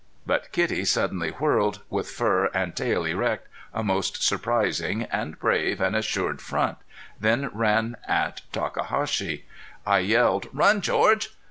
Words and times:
But 0.25 0.51
kitty 0.51 0.83
suddenly 0.85 1.29
whirled, 1.29 1.83
with 1.91 2.09
fur 2.09 2.49
and 2.55 2.75
tail 2.75 3.05
erect, 3.05 3.47
a 3.71 3.83
most 3.83 4.23
surprising 4.23 5.03
and 5.11 5.37
brave 5.37 5.79
and 5.79 5.95
assured 5.95 6.41
front, 6.41 6.79
then 7.19 7.51
ran 7.53 7.95
at 8.07 8.41
Takahashi. 8.51 9.45
I 9.85 9.99
yelled: 9.99 10.47
"Run 10.53 10.81
George!" 10.81 11.29